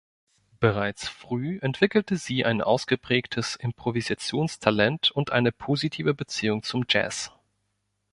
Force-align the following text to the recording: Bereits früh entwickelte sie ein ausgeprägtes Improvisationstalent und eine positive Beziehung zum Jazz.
Bereits 0.59 1.07
früh 1.07 1.59
entwickelte 1.61 2.15
sie 2.17 2.43
ein 2.43 2.61
ausgeprägtes 2.63 3.55
Improvisationstalent 3.55 5.11
und 5.11 5.31
eine 5.31 5.51
positive 5.51 6.15
Beziehung 6.15 6.63
zum 6.63 6.85
Jazz. 6.89 7.31